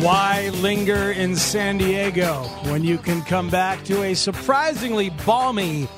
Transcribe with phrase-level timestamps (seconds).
[0.00, 5.88] Why linger in San Diego when you can come back to a surprisingly balmy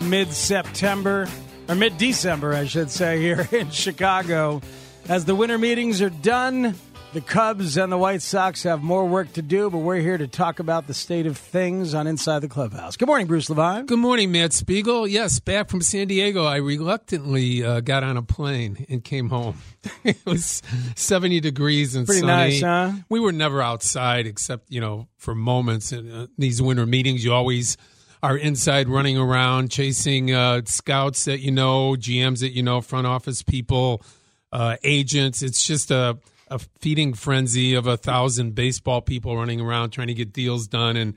[0.00, 1.28] mid September,
[1.68, 4.62] or mid December, I should say, here in Chicago?
[5.06, 6.76] As the winter meetings are done,
[7.12, 10.26] the Cubs and the White Sox have more work to do, but we're here to
[10.26, 12.96] talk about the state of things on Inside the Clubhouse.
[12.96, 13.84] Good morning, Bruce Levine.
[13.84, 15.06] Good morning, Matt Spiegel.
[15.06, 19.58] Yes, back from San Diego, I reluctantly uh, got on a plane and came home.
[20.04, 20.62] it was
[20.96, 22.32] 70 degrees and Pretty sunny.
[22.32, 22.92] nice, huh?
[23.10, 25.92] We were never outside except, you know, for moments.
[25.92, 27.76] In uh, these winter meetings, you always
[28.22, 33.06] are inside running around chasing uh, scouts that you know, GMs that you know, front
[33.06, 34.02] office people,
[34.50, 35.42] uh, agents.
[35.42, 36.16] It's just a
[36.52, 40.96] a feeding frenzy of a thousand baseball people running around trying to get deals done
[40.96, 41.16] and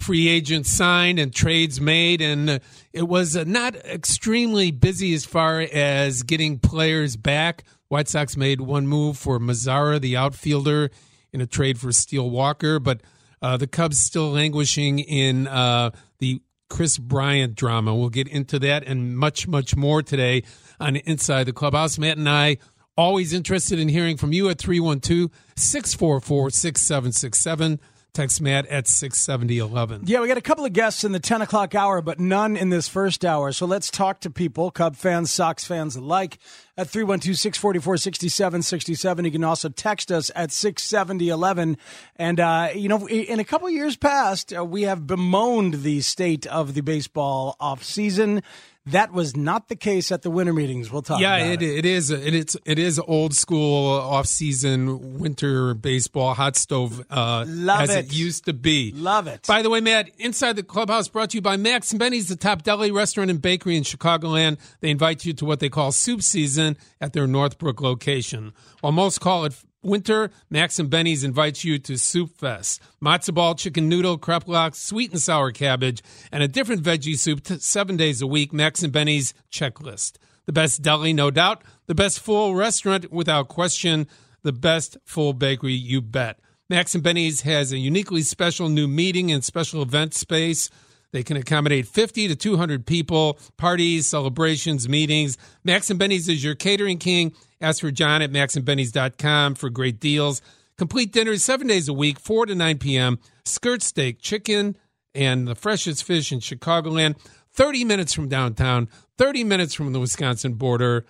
[0.00, 2.20] free agents signed and trades made.
[2.20, 2.60] And
[2.92, 7.64] it was not extremely busy as far as getting players back.
[7.88, 10.90] White Sox made one move for Mazara, the outfielder,
[11.32, 13.02] in a trade for Steele Walker, but
[13.40, 17.94] uh, the Cubs still languishing in uh, the Kris Bryant drama.
[17.94, 20.42] We'll get into that and much, much more today
[20.80, 21.98] on Inside the Clubhouse.
[21.98, 22.56] Matt and I
[22.94, 27.80] Always interested in hearing from you at 312 644 6767.
[28.12, 30.02] Text Matt at 67011.
[30.04, 32.68] Yeah, we got a couple of guests in the 10 o'clock hour, but none in
[32.68, 33.50] this first hour.
[33.52, 36.36] So let's talk to people, Cub fans, Sox fans alike,
[36.76, 39.24] at 312 644 6767.
[39.24, 41.78] You can also text us at 67011.
[42.16, 46.46] And, uh, you know, in a couple years past, uh, we have bemoaned the state
[46.46, 47.84] of the baseball offseason.
[47.84, 48.42] season.
[48.86, 50.90] That was not the case at the winter meetings.
[50.90, 51.20] We'll talk.
[51.20, 52.10] Yeah, it, it, it is.
[52.10, 52.58] It is.
[52.64, 58.06] It is old school off season winter baseball hot stove uh, Love as it.
[58.06, 58.12] it.
[58.12, 58.90] used to be.
[58.92, 59.46] Love it.
[59.46, 62.34] By the way, Matt, inside the clubhouse brought to you by Max and Benny's, the
[62.34, 64.58] top deli restaurant and bakery in Chicagoland.
[64.80, 68.52] They invite you to what they call soup season at their Northbrook location.
[68.80, 72.80] While most call it winter, Max and Benny's invites you to Soup Fest.
[73.02, 77.58] Matzo ball, chicken noodle, kreplach, sweet and sour cabbage, and a different veggie soup t-
[77.58, 78.52] seven days a week.
[78.52, 80.18] Max and Benny's checklist.
[80.46, 81.62] The best deli, no doubt.
[81.86, 84.06] The best full restaurant, without question.
[84.42, 86.40] The best full bakery, you bet.
[86.68, 90.70] Max and Benny's has a uniquely special new meeting and special event space.
[91.12, 95.36] They can accommodate 50 to 200 people, parties, celebrations, meetings.
[95.62, 97.34] Max and Benny's is your catering king.
[97.62, 100.42] Ask for John at maxandbenny's.com for great deals.
[100.76, 103.20] Complete dinners seven days a week, 4 to 9 p.m.
[103.44, 104.76] Skirt steak, chicken,
[105.14, 107.16] and the freshest fish in Chicagoland.
[107.52, 111.04] 30 minutes from downtown, 30 minutes from the Wisconsin border.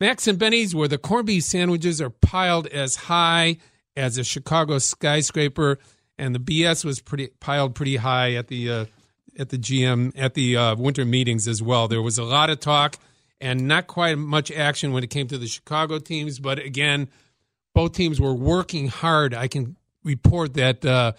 [0.00, 3.58] Max and Benny's, where the corned beef sandwiches are piled as high
[3.96, 5.78] as a Chicago skyscraper,
[6.16, 8.84] and the BS was pretty piled pretty high at the uh,
[9.38, 11.88] at the GM at the uh, winter meetings as well.
[11.88, 12.96] There was a lot of talk
[13.40, 17.08] and not quite much action when it came to the Chicago teams, but again,
[17.74, 19.34] both teams were working hard.
[19.34, 21.12] I can report that uh,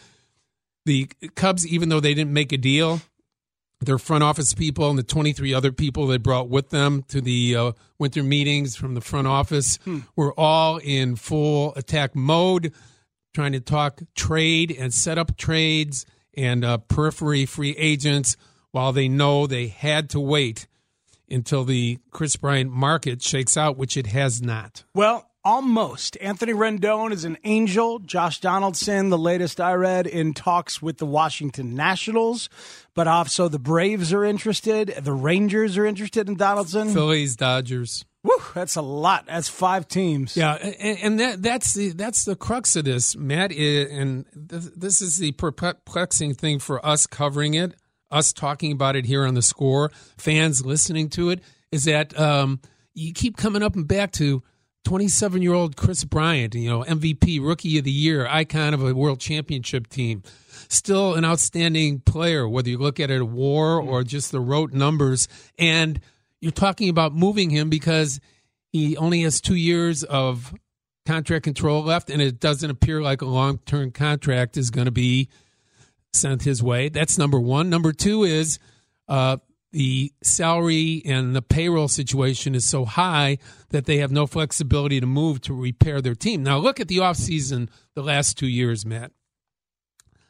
[0.85, 3.01] the Cubs, even though they didn't make a deal,
[3.81, 7.55] their front office people and the 23 other people they brought with them to the
[7.55, 9.99] uh, winter meetings from the front office Hmm.
[10.17, 12.73] were all in full attack mode,
[13.33, 16.05] trying to talk trade and set up trades
[16.35, 18.35] and uh, periphery free agents
[18.71, 20.67] while they know they had to wait
[21.31, 24.83] until the Kris Bryant market shakes out, which it has not.
[24.93, 26.17] Well, almost.
[26.21, 27.99] Anthony Rendon is an angel.
[27.99, 32.49] Josh Donaldson, the latest I read, in talks with the Washington Nationals,
[32.93, 34.89] but also the Braves are interested.
[34.99, 36.89] The Rangers are interested in Donaldson.
[36.89, 38.05] Phillies, Dodgers.
[38.21, 39.27] Woo, that's a lot.
[39.27, 40.35] That's five teams.
[40.35, 43.53] Yeah, and, and that that's the that's the crux of this, Matt.
[43.53, 47.75] And th- this is the perplexing thing for us covering it,
[48.11, 51.41] us talking about it here on the score, fans listening to it,
[51.71, 52.59] is that um,
[52.93, 54.43] you keep coming up and back to
[54.85, 58.93] 27 year old Kris Bryant, you know, MVP, rookie of the year, icon of a
[58.93, 60.23] world championship team.
[60.67, 64.73] Still an outstanding player, whether you look at it at war or just the rote
[64.73, 65.27] numbers.
[65.57, 65.99] And
[66.41, 68.19] you're talking about moving him because
[68.71, 70.53] he only has two years of
[71.05, 74.91] contract control left, and it doesn't appear like a long term contract is going to
[74.91, 75.29] be
[76.13, 76.89] sent his way.
[76.89, 77.69] That's number one.
[77.69, 78.59] Number two is
[79.07, 79.37] uh,
[79.71, 83.37] the salary and the payroll situation is so high
[83.69, 86.43] that they have no flexibility to move to repair their team.
[86.43, 89.11] Now, look at the offseason the last two years, Matt.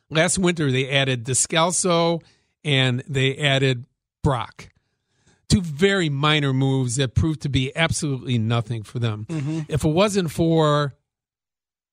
[0.09, 2.21] Last winter, they added Descalso
[2.63, 3.85] and they added
[4.23, 4.69] Brock.
[5.47, 9.25] Two very minor moves that proved to be absolutely nothing for them.
[9.29, 9.61] Mm-hmm.
[9.69, 10.95] If it wasn't for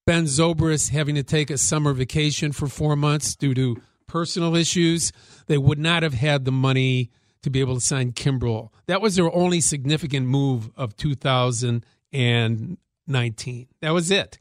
[0.06, 5.10] Ben Zobrist having to take a summer vacation for four months due to personal issues,
[5.48, 7.10] they would not have had the money
[7.42, 8.68] to be able to sign Kimbrel.
[8.86, 13.66] That was their only significant move of 2019.
[13.80, 14.38] That was it.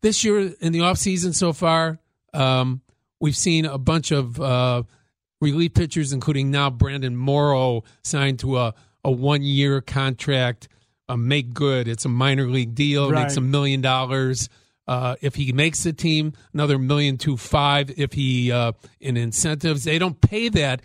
[0.00, 1.98] This year in the offseason so far,
[2.32, 2.80] um,
[3.18, 4.84] we've seen a bunch of uh,
[5.40, 8.74] relief pitchers, including now Brandon Morrow, signed to a,
[9.04, 10.68] a one year contract.
[11.08, 11.88] A make good.
[11.88, 13.10] It's a minor league deal.
[13.10, 13.22] Right.
[13.22, 14.48] Makes a million dollars.
[14.90, 17.92] Uh, if he makes the team, another million to five.
[17.96, 20.82] If he uh, in incentives, they don't pay that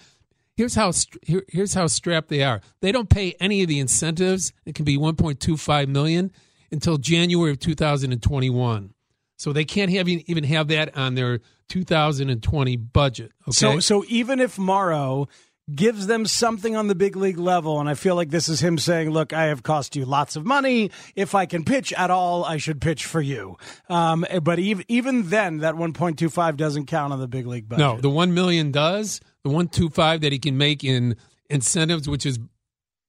[0.56, 0.92] here's how
[1.24, 2.62] here, here's how strapped they are.
[2.82, 4.54] They don't pay any of the incentives.
[4.64, 6.32] It can be 1.25 million
[6.72, 8.94] until January of 2021.
[9.38, 13.32] So they can't have even have that on their 2020 budget.
[13.48, 13.52] Okay.
[13.52, 15.28] So so even if Morrow
[15.74, 17.80] gives them something on the big league level.
[17.80, 20.46] And I feel like this is him saying, look, I have cost you lots of
[20.46, 20.92] money.
[21.16, 23.58] If I can pitch at all, I should pitch for you.
[23.90, 27.80] Um, but even, even then, that 1.25 doesn't count on the big league budget.
[27.80, 29.20] No, the 1 million does.
[29.44, 31.16] The 125 that he can make in
[31.50, 32.40] incentives, which is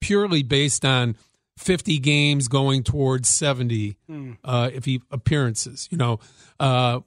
[0.01, 1.17] purely based on
[1.59, 4.33] 50 games going towards 70 hmm.
[4.45, 6.21] uh, if he appearances, you know,
[6.61, 7.01] uh,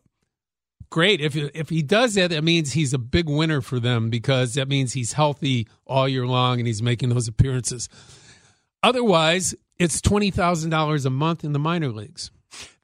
[0.89, 1.21] great.
[1.21, 4.67] If if he does that, that means he's a big winner for them because that
[4.67, 7.89] means he's healthy all year long and he's making those appearances.
[8.83, 12.31] Otherwise, it's twenty thousand dollars a month in the minor leagues.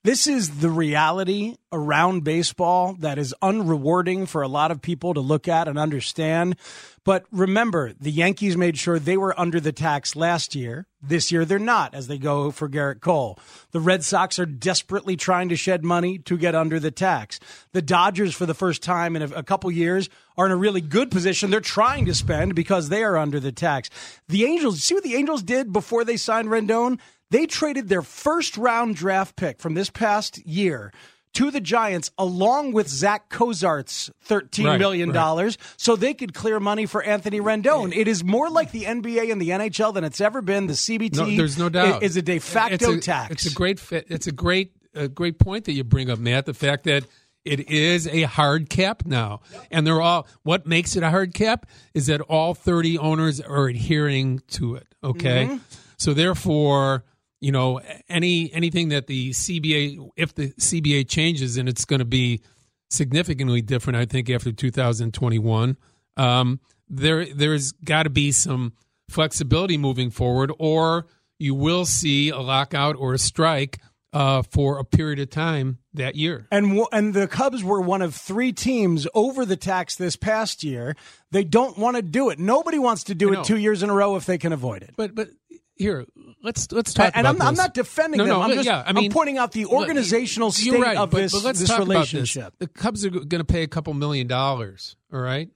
[0.06, 5.20] This is the reality around baseball that is unrewarding for a lot of people to
[5.20, 6.58] look at and understand.
[7.04, 10.86] But remember, the Yankees made sure they were under the tax last year.
[11.02, 13.40] This year, they're not as they go for Gerrit Cole.
[13.72, 17.40] The Red Sox are desperately trying to shed money to get under the tax.
[17.74, 20.08] The Dodgers, for the first time in a, couple years,
[20.38, 21.50] are in a really good position.
[21.50, 23.90] They're trying to spend because they are under the tax.
[24.28, 27.00] The Angels, see what the Angels did before they signed Rendon?
[27.36, 30.94] They traded their first round draft pick from this past year
[31.34, 35.74] to the Giants along with Zach Cozart's thirteen right, million dollars, right.
[35.76, 37.94] so they could clear money for Anthony Rendon.
[37.94, 40.68] It is more like the NBA and the NHL than it's ever been.
[40.68, 43.32] The CBT, no, there's no doubt, is a de facto it's a, tax.
[43.34, 44.06] It's a great fit.
[44.08, 46.46] It's a great, a great point that you bring up, Matt.
[46.46, 47.04] The fact that
[47.44, 50.26] it is a hard cap now, and they're all.
[50.44, 54.88] What makes it a hard cap is that all 30 owners are adhering to it.
[55.04, 55.58] Okay, mm-hmm.
[55.98, 57.04] so therefore
[57.42, 62.06] you know any anything that the CBA if the CBA changes and it's going to
[62.06, 62.42] be
[62.90, 65.78] significantly different I think after 2021
[66.18, 66.60] um,
[66.90, 68.74] there there's got to be some
[69.10, 73.80] flexibility moving forward or you will see a lockout or a strike
[74.16, 76.48] uh, for a period of time that year.
[76.50, 80.96] And and the Cubs were one of three teams over the tax this past year.
[81.32, 82.40] They don't want to do it.
[82.40, 84.94] Nobody wants to do it two years in a row if they can avoid it.
[84.96, 85.30] But but
[85.76, 86.06] here
[86.42, 87.12] let's let's talk.
[87.16, 88.34] And I'm, I'm, not defending no, them.
[88.34, 91.10] No, I'm just yeah, I mean, I'm pointing out the organizational look, state right, of
[91.10, 92.42] but, this, but let's this talk relationship.
[92.42, 92.70] About this.
[92.70, 94.96] The Cubs are going to pay a couple million dollars.
[95.12, 95.50] All right,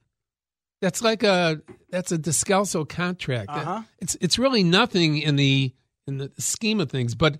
[0.82, 3.50] that's like a that's a Descalso contract.
[3.50, 3.82] Uh-huh.
[4.00, 5.72] It's it's really nothing in the
[6.06, 7.38] in the scheme of things, but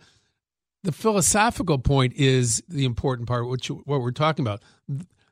[0.83, 3.49] the philosophical point is the important part.
[3.49, 4.63] Which what we're talking about.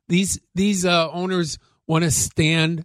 [0.09, 2.85] These these uh, owners want to stand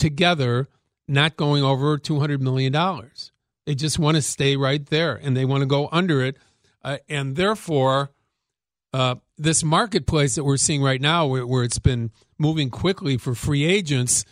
[0.00, 0.68] together,
[1.06, 3.32] not going over two hundred million dollars.
[3.66, 6.36] They just want to stay right there and they want to go under it.
[6.82, 8.10] Uh, and therefore,
[8.92, 13.34] uh, this marketplace that we're seeing right now, where, where it's been moving quickly for
[13.34, 14.24] free agents,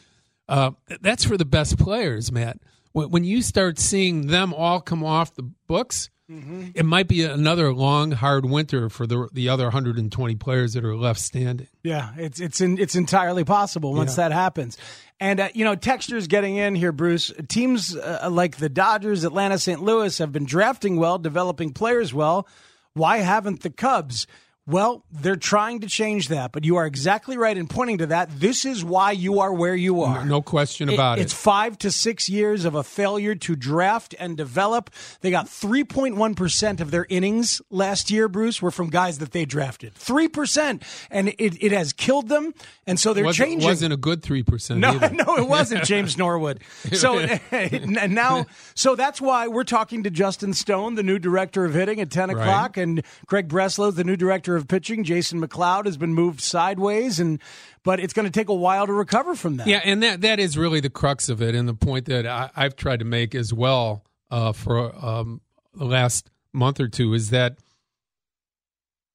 [0.48, 2.58] uh, that's for the best players, Matt.
[2.92, 6.66] When, when, you start seeing them all come off the books, mm-hmm.
[6.74, 10.96] it might be another long, hard winter for the the other 120 players that are
[10.96, 11.68] left standing.
[11.82, 14.28] Yeah, it's it's in, it's entirely possible once yeah.
[14.28, 14.78] that happens.
[15.22, 17.30] And, uh, you know, textures getting in here, Bruce.
[17.46, 19.80] Teams uh, like the Dodgers, Atlanta, St.
[19.80, 22.48] Louis have been drafting well, developing players well.
[22.94, 24.26] Why haven't the Cubs?
[24.64, 28.30] Well, they're trying to change that, but you are exactly right in pointing to that.
[28.38, 30.24] This is why you are where you are.
[30.24, 31.22] No question about it.
[31.22, 34.90] It's five to six years of a failure to draft and develop.
[35.20, 39.94] They got 3.1% of their innings last year, Bruce, were from guys that they drafted.
[39.94, 40.82] 3%.
[41.10, 42.54] And it, it has killed them.
[42.86, 43.68] And so they're wasn't, changing.
[43.68, 44.78] It wasn't a good 3%.
[44.78, 45.10] No, either.
[45.12, 46.60] no, it wasn't James Norwood.
[46.92, 47.18] So
[47.50, 52.00] and now, so that's why we're talking to Justin Stone, the new director of hitting
[52.00, 52.40] at ten Right.
[52.40, 55.04] o'clock, and Craig Breslow, the new director of pitching.
[55.04, 57.40] Jason McLeod has been moved sideways, and
[57.82, 59.66] but it's going to take a while to recover from that.
[59.66, 62.50] Yeah, and that that is really the crux of it, and the point that I,
[62.54, 65.40] I've tried to make as well uh, for um,
[65.74, 67.58] the last month or two is that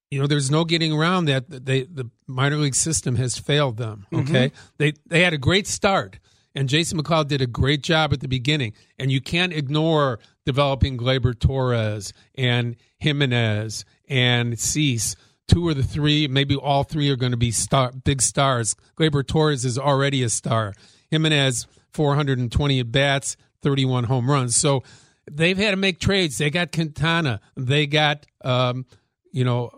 [0.10, 4.06] you know there's no getting around that they the minor league system has failed them.
[4.14, 6.20] Okay, they they had a great start,
[6.56, 10.98] and Jason McLeod did a great job at the beginning, and you can't ignore developing
[10.98, 15.16] Gleyber Torres and Jimenez and Cease.
[15.48, 18.76] Two or the three, maybe all three are going to be star, big stars.
[18.98, 20.74] Gleyber Torres is already a star.
[21.10, 24.56] Jimenez, 420 at bats, 31 home runs.
[24.56, 24.84] So
[25.32, 26.38] they've had to make trades.
[26.38, 27.40] They got Quintana.
[27.56, 28.86] They got, um,
[29.32, 29.72] you know,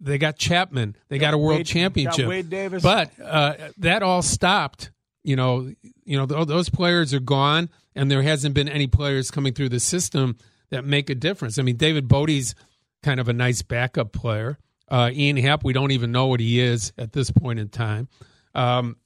[0.00, 0.96] they got Chapman.
[1.08, 2.24] They got a world Wade- championship.
[2.24, 2.82] got Wade Davis.
[2.82, 4.90] But uh, that all stopped.
[5.22, 5.70] You know,
[6.04, 9.80] you know those players are gone, and there hasn't been any players coming through the
[9.80, 10.38] system
[10.70, 11.58] that make a difference.
[11.58, 12.54] I mean, David Bote's
[13.02, 14.58] kind of a nice backup player.
[14.90, 18.08] Uh, Ian Happ, we don't even know what he is at this point in time.
[18.54, 18.96] Um,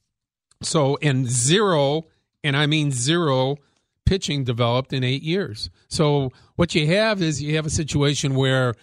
[0.61, 2.03] so, and zero,
[2.43, 3.57] and I mean zero,
[4.05, 5.69] pitching developed in eight years.
[5.87, 8.73] So, what you have is you have a situation where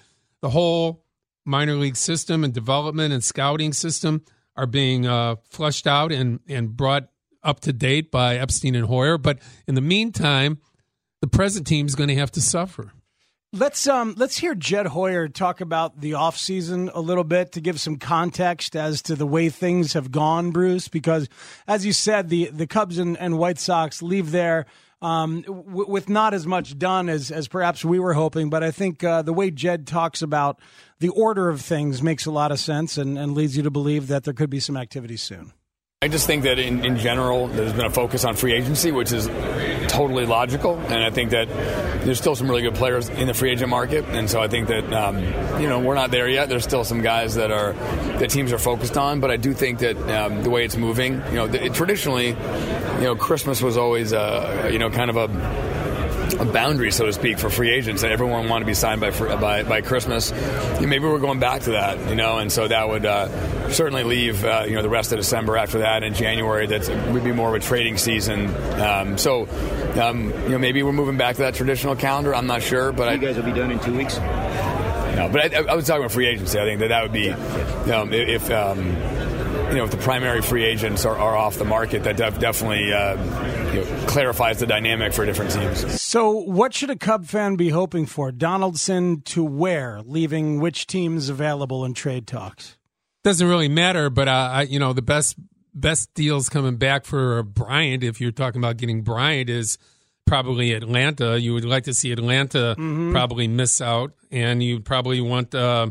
[0.42, 1.04] the whole
[1.44, 4.24] minor league system and development and scouting system
[4.56, 7.08] are being uh, flushed out and, and brought
[7.42, 9.18] up to date by Epstein and Hoyer.
[9.18, 10.58] But in the meantime,
[11.20, 12.92] the present team is going to have to suffer.
[13.54, 17.78] Let's um let's hear Jed Hoyer talk about the offseason a little bit to give
[17.78, 20.88] some context as to the way things have gone, Bruce.
[20.88, 21.28] Because
[21.68, 24.64] as you said, the the Cubs and, and White Sox leave there
[25.02, 28.48] um, w- with not as much done as as perhaps we were hoping.
[28.48, 30.58] But I think uh, the way Jed talks about
[31.00, 34.06] the order of things makes a lot of sense and, and leads you to believe
[34.06, 35.52] that there could be some activity soon.
[36.00, 39.12] I just think that in, in general, there's been a focus on free agency, which
[39.12, 39.28] is
[39.92, 40.78] totally logical.
[40.78, 41.48] And I think that
[42.04, 44.04] there's still some really good players in the free agent market.
[44.08, 45.18] And so I think that, um,
[45.60, 46.48] you know, we're not there yet.
[46.48, 47.74] There's still some guys that are,
[48.18, 49.20] that teams are focused on.
[49.20, 53.04] But I do think that um, the way it's moving, you know, it, traditionally, you
[53.04, 55.71] know, Christmas was always, uh, you know, kind of a,
[56.34, 59.62] a boundary, so to speak, for free agents, everyone wanted to be signed by by,
[59.62, 60.32] by Christmas.
[60.80, 64.44] Maybe we're going back to that, you know, and so that would uh, certainly leave,
[64.44, 67.48] uh, you know, the rest of December after that, and January that would be more
[67.48, 68.46] of a trading season.
[68.80, 69.48] Um, so,
[70.00, 72.34] um, you know, maybe we're moving back to that traditional calendar.
[72.34, 74.16] I'm not sure, but You I, guys will be done in two weeks.
[74.18, 76.58] no, but I, I was talking about free agency.
[76.58, 78.50] I think that that would be um, if.
[78.50, 78.96] Um,
[79.72, 82.92] you know, if the primary free agents are, are off the market, that def- definitely
[82.92, 83.16] uh,
[83.72, 86.00] you know, clarifies the dynamic for different teams.
[86.00, 88.32] So, what should a Cub fan be hoping for?
[88.32, 92.76] Donaldson to where, leaving which teams available in trade talks?
[93.24, 95.36] Doesn't really matter, but uh, I, you know, the best
[95.74, 99.78] best deals coming back for Bryant, if you're talking about getting Bryant, is
[100.26, 101.40] probably Atlanta.
[101.40, 102.74] You would like to see Atlanta
[103.12, 105.90] probably miss out, and you probably want, uh,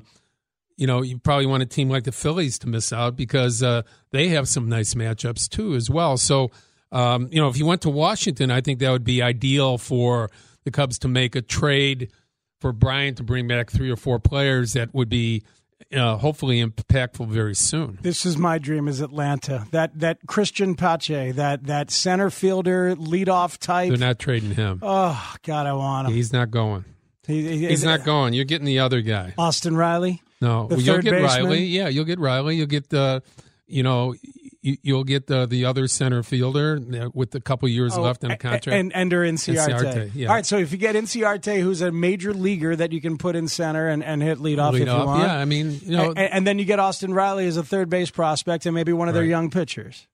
[0.78, 3.84] you know, you probably want a team like the Phillies to miss out because uh,
[4.12, 6.18] they have some nice matchups too as well.
[6.18, 6.52] So,
[6.92, 10.30] um, you know, if you went to Washington, I think that would be ideal for
[10.64, 12.12] the Cubs to make a trade
[12.60, 15.44] for Bryant to bring back three or four players that would be
[15.92, 17.98] uh, hopefully impactful very soon.
[18.02, 19.66] This is my dream is Atlanta.
[19.72, 23.90] That that Cristian Pache, that that center fielder leadoff type.
[23.90, 24.80] They're not trading him.
[24.84, 26.14] oh God, I want him.
[26.14, 26.86] He's not going.
[27.28, 28.34] He- he- He's not going.
[28.34, 29.34] You're getting the other guy.
[29.38, 30.22] Austin Riley.
[30.40, 31.46] No, well, you'll get baseman?
[31.46, 31.64] Riley.
[31.66, 32.56] Yeah, you'll get Riley.
[32.58, 33.22] You'll get the,
[33.68, 34.16] you know,
[34.62, 36.80] you'll get the the other center fielder
[37.14, 38.68] with a couple years left in a- contract.
[38.68, 39.70] Oh, And Ender Inciarte.
[39.70, 40.28] Inciarte, yeah.
[40.28, 43.36] All right, so if you get Inciarte, who's a major leaguer that you can put
[43.36, 45.24] in center and, and hit leadoff Lead if you want.
[45.24, 47.90] Yeah, I mean, you know, and, and then you get Austin Riley as a third
[47.90, 49.30] base prospect and maybe one of their Right.
[49.30, 50.08] young pitchers.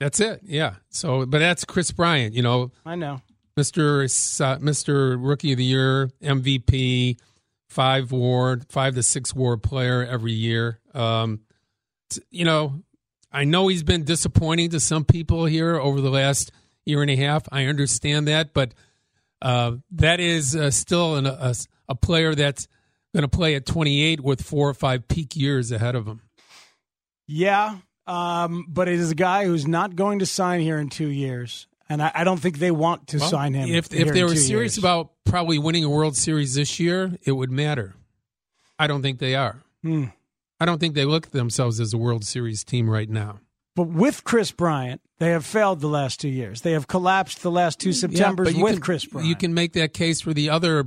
[0.00, 0.40] that's it.
[0.44, 0.74] Yeah.
[0.90, 2.34] So, but that's Kris Bryant.
[2.34, 3.20] You know, I know.
[3.56, 4.06] Mister
[4.40, 7.18] uh, Mister Rookie of the Year, MVP,
[7.68, 10.78] five WAR, five to six WAR player every year.
[10.94, 11.40] Um,
[12.30, 12.82] you know,
[13.30, 16.50] I know he's been disappointing to some people here over the last
[16.84, 17.46] year and a half.
[17.52, 18.72] I understand that, but
[19.42, 21.54] uh, that is uh, still an, a,
[21.88, 22.66] a player that's
[23.14, 26.22] going to play at 28 with four or five peak years ahead of him.
[27.26, 31.08] Yeah, um, but it is a guy who's not going to sign here in two
[31.08, 33.68] years, and I, I don't think they want to Well, sign him.
[33.68, 34.78] If here if they were serious years.
[34.78, 37.94] about probably winning a World Series this year, it would matter.
[38.78, 39.60] I don't think they are.
[39.82, 40.06] Hmm.
[40.60, 43.40] I don't think they look at themselves as a World Series team right now.
[43.76, 46.62] But with Kris Bryant, they have failed the last two years.
[46.62, 49.28] They have collapsed the last two Septembers yeah, with can, Kris Bryant.
[49.28, 50.84] You can make that case for the other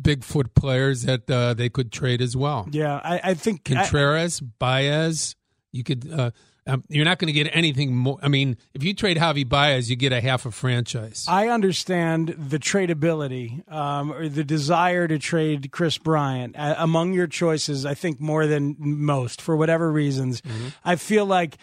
[0.00, 2.68] Bigfoot players that uh, they could trade as well.
[2.70, 5.34] Yeah, I, I think Contreras, I, Baez.
[5.72, 6.08] You could.
[6.10, 6.30] Uh,
[6.68, 8.18] um, you're not going to get anything more.
[8.22, 11.24] I mean, if you trade Javi Baez, you get a half a franchise.
[11.26, 17.26] I understand the tradability um, or the desire to trade Kris Bryant uh, among your
[17.26, 17.86] choices.
[17.86, 20.42] I think more than most for whatever reasons.
[20.42, 20.68] Mm-hmm.
[20.84, 21.56] I feel like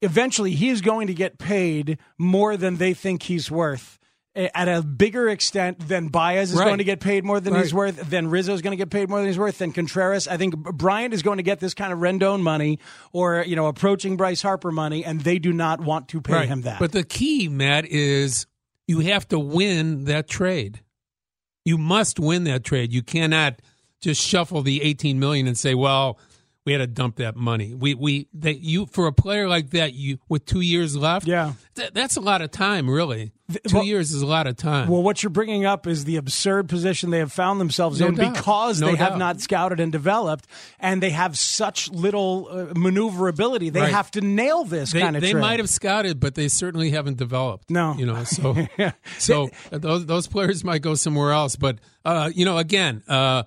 [0.00, 3.98] eventually he's going to get paid more than they think he's worth
[4.34, 6.64] at a bigger extent than Baez is right.
[6.64, 7.62] going to get paid more than right.
[7.62, 10.26] he's worth, then Rizzo is going to get paid more than he's worth, than Contreras.
[10.26, 12.78] I think Bryant is going to get this kind of Rendon money
[13.12, 16.48] or, you know, approaching Bryce Harper money, and they do not want to pay right.
[16.48, 16.78] him that.
[16.78, 18.46] But the key, Matt, is
[18.86, 20.80] you have to win that trade.
[21.64, 22.92] You must win that trade.
[22.92, 23.60] You cannot
[24.00, 26.18] just shuffle the 18 million and say, well,
[26.64, 27.74] we had to dump that money.
[27.74, 31.26] We we that you for a player like that you with two years left.
[31.26, 32.88] Yeah, th- that's a lot of time.
[32.88, 33.32] Really,
[33.66, 34.88] two well, years is a lot of time.
[34.88, 38.14] Well, what you're bringing up is the absurd position they have found themselves no in
[38.14, 38.34] doubt.
[38.34, 39.10] because no they doubt.
[39.10, 40.46] have not scouted and developed,
[40.78, 43.70] and they have such little uh, maneuverability.
[43.70, 43.92] They right.
[43.92, 45.22] have to nail this they, kind of.
[45.22, 45.40] They trade.
[45.40, 47.70] might have scouted, but they certainly haven't developed.
[47.70, 48.68] No, you know, so
[49.18, 51.56] so those those players might go somewhere else.
[51.56, 53.02] But uh, you know, again.
[53.08, 53.42] Uh,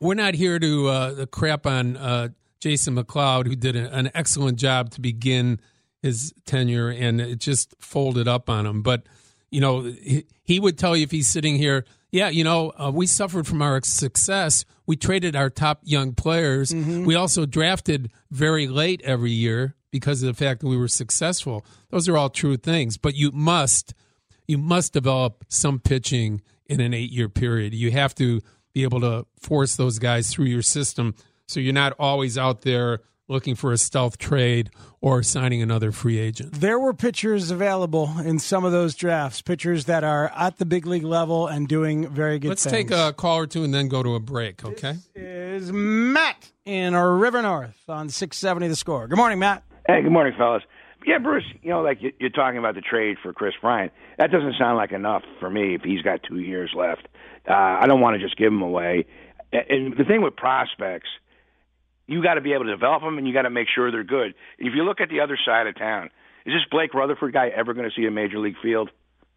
[0.00, 2.28] we're not here to uh, crap on uh,
[2.60, 5.60] Jason McLeod, who did an excellent job to begin
[6.02, 8.82] his tenure, and it just folded up on him.
[8.82, 9.04] But
[9.50, 12.90] you know, he, he would tell you if he's sitting here, yeah, you know, uh,
[12.92, 14.64] we suffered from our success.
[14.86, 16.70] We traded our top young players.
[16.70, 17.04] Mm-hmm.
[17.04, 21.64] We also drafted very late every year because of the fact that we were successful.
[21.90, 22.96] Those are all true things.
[22.96, 23.94] But you must,
[24.46, 27.74] you must develop some pitching in an eight-year period.
[27.74, 28.40] You have to
[28.72, 31.14] be able to force those guys through your system
[31.46, 36.18] so you're not always out there looking for a stealth trade or signing another free
[36.18, 36.52] agent.
[36.52, 40.84] There were pitchers available in some of those drafts, pitchers that are at the big
[40.84, 42.90] league level and doing very good Let's things.
[42.90, 44.94] take a call or two and then go to a break, okay?
[45.14, 49.06] This is Matt in River North on 670 The Score.
[49.06, 49.62] Good morning, Matt.
[49.86, 50.62] Hey, good morning, fellas.
[51.06, 53.92] Yeah, Bruce, you know, like you're talking about the trade for Kris Bryant.
[54.20, 57.08] That doesn't sound like enough for me if he's got two years left.
[57.48, 59.06] Uh, I don't want to just give him away.
[59.50, 61.08] And the thing with prospects,
[62.06, 64.04] you got to be able to develop them, and you got to make sure they're
[64.04, 64.34] good.
[64.58, 66.10] If you look at the other side of town,
[66.44, 68.90] is this Blake Rutherford guy ever going to see a major league field?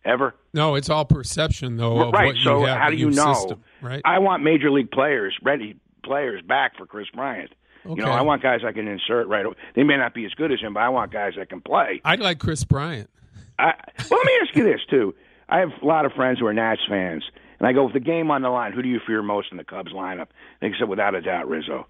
[0.04, 0.36] Ever?
[0.54, 2.12] No, it's all perception, though.
[2.12, 2.36] right.
[2.44, 3.34] so how do you know?
[3.36, 4.02] System, right.
[4.04, 7.52] I want major league players, ready players, back for Kris Bryant.
[7.86, 8.02] Okay.
[8.02, 9.46] You know, I want guys I can insert right.
[9.78, 12.02] They may not be as good as him, but I want guys that can play.
[12.04, 13.10] I'd like Kris Bryant.
[13.60, 13.74] I,
[14.10, 15.16] well, let me ask you this too.
[15.50, 17.24] I have a lot of friends who are Nats fans,
[17.60, 19.58] and I go, with the game on the line, who do you fear most in
[19.58, 20.28] the Cubs lineup?
[20.62, 21.88] They said, without a doubt, Rizzo.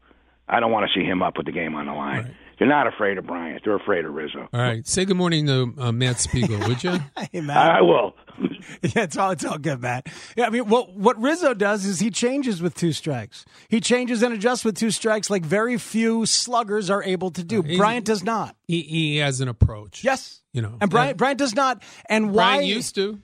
[0.47, 2.23] I don't want to see him up with the game on the line.
[2.23, 2.33] Right.
[2.63, 3.61] They're not afraid of Bryant.
[3.65, 4.47] They're afraid of Rizzo.
[4.53, 4.87] All right.
[4.87, 6.97] Say good morning to uh, Matt Spiegel, would you?
[7.33, 7.57] hey, Matt.
[7.57, 8.15] I will.
[8.81, 10.07] yeah, it's all it's all good, Matt.
[10.37, 13.43] Yeah, I mean, what what Rizzo does is he changes with two strikes.
[13.67, 17.63] He changes and adjusts with two strikes, like very few sluggers are able to do.
[17.63, 18.55] He's, Bryant does not.
[18.65, 20.05] He, he has an approach.
[20.05, 21.83] Yes, you know, and Bryant Bryant does not.
[22.07, 22.59] And why?
[22.59, 23.19] Bryant used to.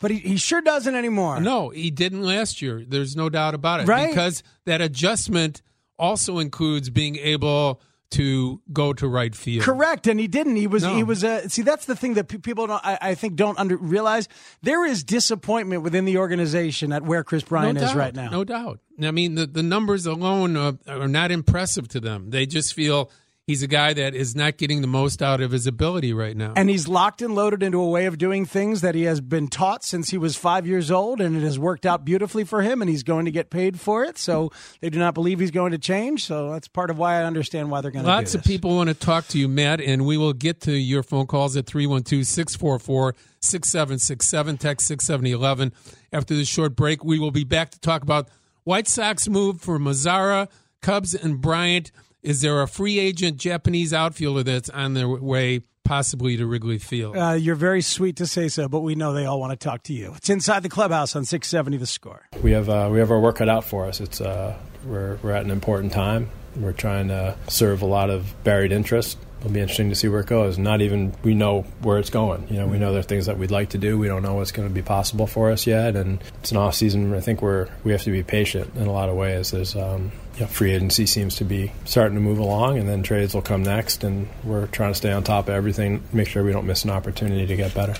[0.00, 1.40] But he, he sure doesn't anymore.
[1.40, 2.84] No, he didn't last year.
[2.86, 3.88] There's no doubt about it.
[3.88, 4.10] Right.
[4.10, 5.62] Because that adjustment
[5.98, 7.80] also includes being able
[8.12, 9.64] to go to right field.
[9.64, 10.56] Correct, and he didn't.
[10.56, 10.94] He was no.
[10.94, 13.76] he was uh, see that's the thing that people don't I, I think don't under,
[13.76, 14.28] realize.
[14.62, 18.30] There is disappointment within the organization at where Kris Bryant no is right now.
[18.30, 18.80] No doubt.
[19.02, 22.30] I mean the the numbers alone are, are not impressive to them.
[22.30, 23.10] They just feel
[23.46, 26.52] he's a guy that is not getting the most out of his ability right now.
[26.56, 29.48] And he's locked and loaded into a way of doing things that he has been
[29.48, 32.80] taught since he was five years old, and it has worked out beautifully for him,
[32.80, 34.18] and he's going to get paid for it.
[34.18, 34.50] So
[34.80, 36.24] they do not believe he's going to change.
[36.24, 38.88] So that's part of why I understand why they're going to Lots of people want
[38.88, 42.26] to talk to you, Matt, and we will get to your phone calls at 312
[42.26, 45.72] 644 6767, text 67011.
[46.12, 48.28] After this short break, we will be back to talk about
[48.64, 50.48] White Sox move for Mazara,
[50.80, 51.90] Cubs, and Bryant.
[52.22, 57.16] Is there a free agent Japanese outfielder that's on their way possibly to Wrigley Field?
[57.16, 59.82] Uh, you're very sweet to say so, but we know they all want to talk
[59.84, 60.12] to you.
[60.14, 62.28] It's inside the clubhouse on 670 The Score.
[62.40, 64.00] We have uh, we have our work cut out for us.
[64.00, 66.30] It's uh, we're we're at an important time.
[66.54, 69.18] We're trying to serve a lot of buried interest.
[69.40, 70.58] It'll be interesting to see where it goes.
[70.58, 72.46] Not even we know where it's going.
[72.50, 73.98] You know, we know there are things that we'd like to do.
[73.98, 76.76] We don't know what's going to be possible for us yet, and it's an off
[76.76, 77.12] season.
[77.14, 79.50] I think we're we have to be patient in a lot of ways.
[79.50, 80.12] There's um,
[80.48, 84.04] free agency seems to be starting to move along, and then trades will come next.
[84.04, 86.90] And we're trying to stay on top of everything, make sure we don't miss an
[86.90, 87.94] opportunity to get better.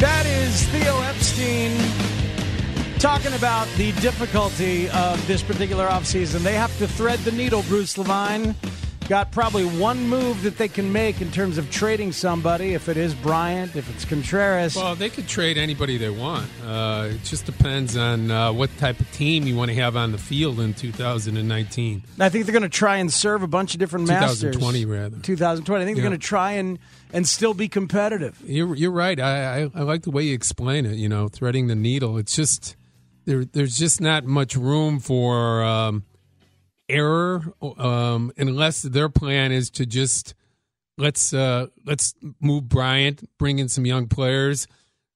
[0.00, 1.78] That is Theo Epstein
[2.98, 6.40] talking about the difficulty of this particular offseason.
[6.40, 8.54] They have to thread the needle, Bruce Levine.
[9.08, 12.96] Got probably one move that they can make in terms of trading somebody, if it
[12.96, 14.76] is Bryant, if it's Contreras.
[14.76, 16.48] Well, they could trade anybody they want.
[16.64, 20.12] Uh, it just depends on uh, what type of team you want to have on
[20.12, 22.02] the field in 2019.
[22.18, 24.40] I think they're going to try and serve a bunch of different masters.
[24.56, 25.18] 2020, rather.
[25.18, 25.82] 2020.
[25.82, 26.78] I think they're going to try and,
[27.12, 28.40] and still be competitive.
[28.46, 29.20] You're you're right.
[29.20, 30.96] I, I I like the way you explain it.
[30.96, 32.16] You know, threading the needle.
[32.16, 32.74] It's just
[33.26, 33.44] there.
[33.44, 36.04] There's just not much room for um,
[36.88, 37.42] error
[37.78, 40.34] um, unless their plan is to just
[40.98, 44.66] let's uh, let's move Bryant, bring in some young players.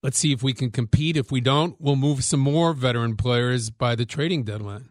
[0.03, 1.17] Let's see if we can compete.
[1.17, 4.91] If we don't, we'll move some more veteran players by the trading deadline.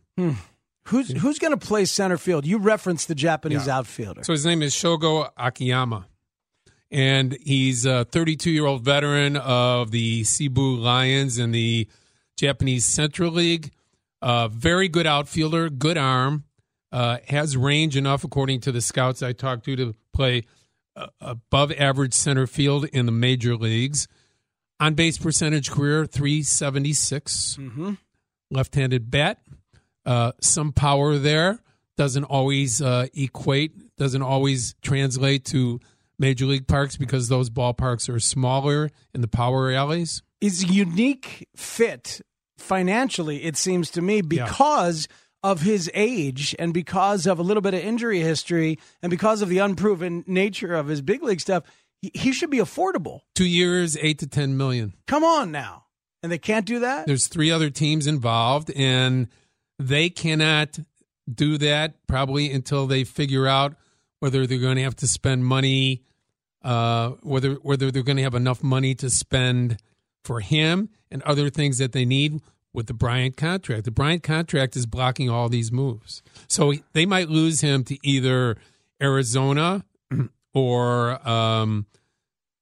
[0.88, 2.46] Who's who's going to play center field?
[2.46, 3.78] You referenced the Japanese Yeah.
[3.78, 4.24] outfielder.
[4.24, 6.08] So his name is Shogo Akiyama.
[6.90, 11.88] And he's a 32 year old veteran of the Seibu Lions in the
[12.38, 13.72] Japanese Central League.
[14.22, 16.46] Uh, very good outfielder, good arm,
[16.92, 20.44] uh, has range enough, according to the scouts I talked to, to play
[20.96, 24.08] uh, above average center field in the major leagues.
[24.80, 27.58] On base percentage career, 376.
[28.50, 29.40] Left handed bat,
[30.06, 31.60] uh, some power there.
[31.98, 35.80] Doesn't always uh, equate, doesn't always translate to
[36.20, 40.22] major league parks because those ballparks are smaller in the power alleys.
[40.40, 42.22] is a unique fit
[42.58, 45.08] financially, it seems to me, because
[45.48, 49.48] of his age and because of a little bit of injury history and because of
[49.48, 51.64] the unproven nature of his big league stuff.
[52.02, 53.22] He, he should be affordable.
[53.34, 54.92] Two years, eight to 10 million.
[55.08, 55.86] Come on now.
[56.22, 57.08] And they can't do that?
[57.08, 59.30] There's three other teams involved, and
[59.80, 60.80] they cannot
[61.34, 63.76] do that probably until they figure out
[64.20, 66.04] whether they're going to have to spend money,
[66.62, 69.78] uh, whether whether they're going to have enough money to spend
[70.26, 72.42] for him and other things that they need
[72.78, 73.86] with the Bryant contract.
[73.86, 78.56] The Bryant contract is blocking all these moves, so they might lose him to either
[79.02, 79.84] Arizona
[80.54, 81.88] or um,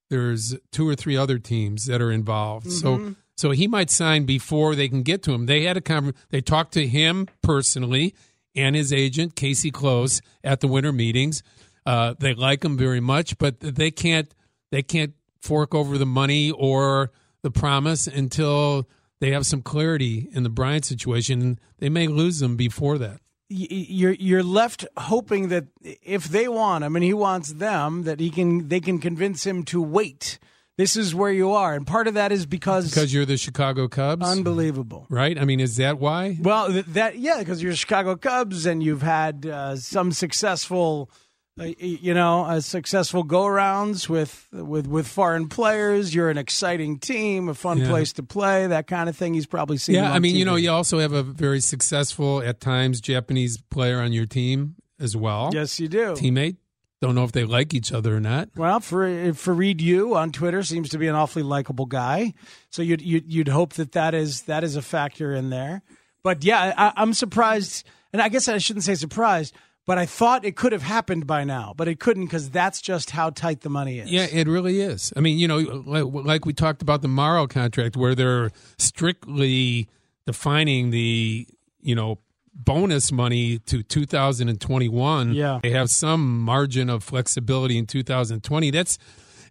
[0.10, 2.71] there's two or three other teams that are involved.
[2.71, 5.47] So so he might sign before they can get to him.
[5.47, 8.15] They had a conver- they talked to him personally
[8.56, 11.43] and his agent Casey Close at the winter meetings.
[11.86, 14.34] Uh, they like him very much, but they can't
[14.71, 17.12] they can't fork over the money or
[17.43, 18.88] the promise until
[19.21, 21.60] they have some clarity in the Bryant situation.
[21.80, 23.19] They may lose them before that.
[23.49, 28.30] you're you're left hoping that if they want him and he wants them, that he
[28.30, 30.39] can they can convince him to wait.
[30.78, 33.88] This is where you are, and part of that is because, Because you're the Chicago
[33.88, 35.06] Cubs, unbelievable.
[35.10, 35.39] right?
[35.39, 36.38] I mean, is that why?
[36.41, 41.10] Well, that yeah, because you're Chicago Cubs and you've had uh, some successful,
[41.60, 46.13] uh, you know, uh, successful go rounds with with with foreign players.
[46.13, 47.88] You're an exciting team, a fun Yeah.
[47.89, 49.34] place to play, that kind of thing.
[49.34, 49.96] He's probably seen.
[49.96, 54.00] Yeah, I mean, you know, you also have a very successful at times Japanese player
[54.02, 55.50] on your team as well.
[55.54, 56.13] yes, you do.
[56.13, 56.58] teammate.
[57.02, 58.50] Don't know if they like each other or not.
[58.56, 62.34] Well, for Fareed you on Twitter seems to be an awfully likable guy,
[62.70, 65.84] so you'd you'd, you'd hope that that is that is a factor in there.
[66.24, 69.54] But yeah, I, I'm surprised, and I guess I shouldn't say surprised,
[69.86, 73.12] but I thought it could have happened by now, but it couldn't because that's just
[73.12, 74.12] how tight the money is.
[74.12, 75.13] Yeah, it really is.
[75.15, 79.88] I mean, you know, like, like we talked about the Morrow contract, where they're strictly
[80.26, 81.48] defining the,
[81.82, 82.19] you know,
[82.54, 85.34] bonus money to 2021.
[85.34, 85.60] Yeah.
[85.62, 88.71] they have some margin of flexibility in 2020.
[88.71, 88.98] That's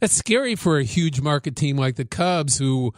[0.01, 2.93] that's scary for a huge market team like the Cubs, who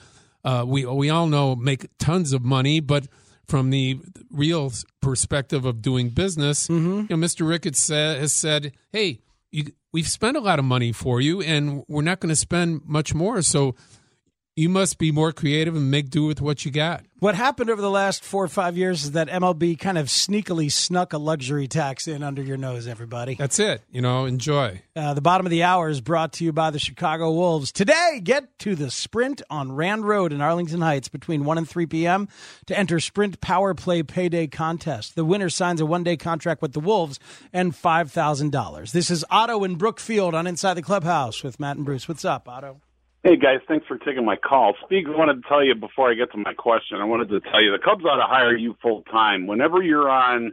[0.45, 3.07] uh, we we all know make tons of money, but
[3.47, 7.07] from the real perspective of doing business, mm-hmm.
[7.09, 7.49] you know, Mr.
[7.49, 11.85] Ricketts sa- has said, "Hey, you, we've spent a lot of money for you, and
[11.89, 13.41] we're not going to spend much more.
[13.43, 13.75] So
[14.57, 17.81] you must be more creative and make do with what you got." What happened over
[17.81, 21.67] the last four or five years is that MLB kind of sneakily snuck a luxury
[21.67, 23.37] tax in under your nose, everybody.
[23.37, 23.83] That's it.
[23.91, 24.83] You know, enjoy.
[24.95, 27.73] Uh, the bottom of the hour is brought to you by the Chicago Wolves.
[27.73, 31.87] Today, get to the Sprint on Rand Road in Arlington Heights between 1 and 3
[31.87, 32.29] p.m.
[32.67, 35.15] to enter Sprint Power Play Payday Contest.
[35.15, 37.19] The winner signs a one day contract with the Wolves
[37.51, 38.93] and $5,000.
[38.93, 42.09] This is Otto in Brookfield on Inside the Clubhouse with Matt and Bruce.
[42.09, 42.83] What's up, Otto?
[43.27, 44.75] Hey guys, thanks for taking my call.
[44.85, 46.99] Speak, wanted to tell you before I get to my question.
[47.01, 49.49] I wanted to tell you the Cubs ought to hire you full time.
[49.49, 50.53] Whenever you're on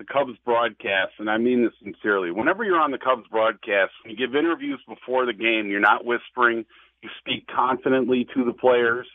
[0.00, 4.10] the Cubs broadcast, and I mean this sincerely, whenever you're on the Cubs broadcast, when
[4.10, 6.64] you give interviews before the game, you're not whispering.
[7.00, 9.06] You speak confidently to the players.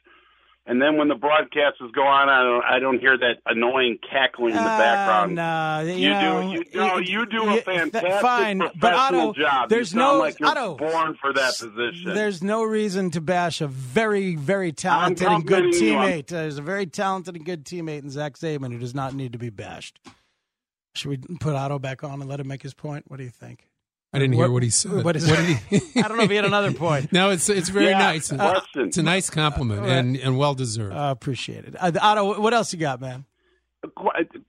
[0.67, 4.55] And then when the broadcasters go on, I don't, I don't hear that annoying cackling
[4.55, 5.35] in the Uh, background.
[5.35, 9.33] no, you, You know, do, you, no, you do a fantastic fine, professional but Otto,
[9.33, 9.69] job.
[9.69, 12.15] there's no like Otto, born for that position.
[12.15, 15.97] There's no reason to bash a very, very talented and good complimenting you.
[15.97, 16.27] I'm- teammate.
[16.27, 19.39] There's a very talented and good teammate in Zach Zaidman who does not need to
[19.39, 19.99] be bashed.
[20.95, 23.05] Should we put Otto back on and let him make his point?
[23.07, 23.67] What do you think?
[24.15, 25.03] I didn't hear what he said.
[25.03, 25.99] What is What did he?
[26.01, 27.11] I don't know if he had another point.
[27.11, 28.31] no, it's it's very Yeah, nice.
[28.31, 28.87] question.
[28.87, 30.95] It's a nice compliment and and well deserved.
[30.95, 31.75] Uh, appreciate it.
[31.79, 33.25] Uh, Otto, what else you got, man?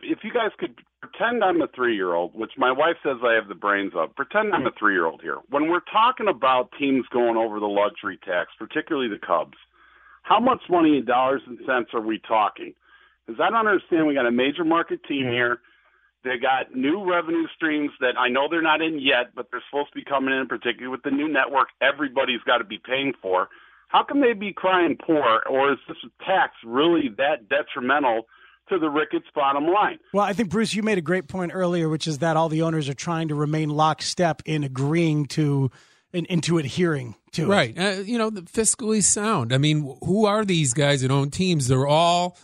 [0.03, 3.35] if you guys could pretend I'm a three year old, which my wife says I
[3.35, 5.39] have the brains of, pretend I'm a three year old here.
[5.51, 9.59] When we're talking about teams going over the luxury tax, particularly the Cubs,
[10.23, 12.73] how much money in dollars and cents are we talking?
[13.27, 14.07] Because I don't understand.
[14.07, 15.59] We got a major market team here.
[16.27, 19.91] They got new revenue streams that I know they're not in yet, but they're supposed
[19.93, 23.49] to be coming in, particularly with the new network everybody's got to be paying for.
[23.89, 28.27] How can they be crying poor, or is this tax really that detrimental
[28.69, 30.01] to the Ricketts bottom line?
[30.13, 32.63] Well, I think Bruce, you made a great point earlier, which is that all the
[32.63, 35.71] owners are trying to remain lockstep in agreeing to
[36.13, 37.55] and into adhering to it.
[37.55, 37.79] Right.
[37.79, 39.53] Uh, you know, the fiscally sound.
[39.53, 41.69] I mean, who are these guys that own teams?
[41.69, 42.37] They're all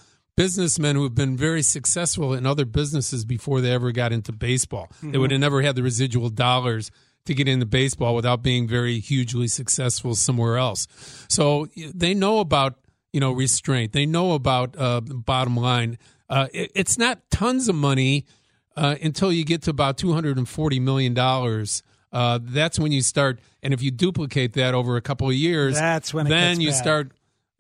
[0.43, 4.87] businessmen who have been very successful in other businesses before they ever got into baseball.
[5.03, 6.91] They would have never had the residual dollars
[7.27, 10.89] to get into baseball without being very hugely successful somewhere else.
[11.29, 12.73] So they know about,
[13.13, 13.93] you know, restraint.
[13.93, 15.99] They know about uh, bottom line.
[16.29, 18.27] Uh, it, it's not tons of money
[18.77, 21.83] uh, until you get to about two hundred and forty million dollars.
[22.13, 25.75] Uh, that's when you start, and if you duplicate that over a couple of years,
[25.79, 26.77] That's when then you bad.
[26.83, 27.13] start.